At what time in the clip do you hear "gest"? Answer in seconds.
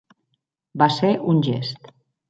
1.51-1.97